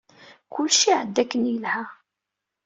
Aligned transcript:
Kullec 0.53 0.81
iɛedda 0.91 1.19
akken 1.23 1.43
yelha. 1.51 1.83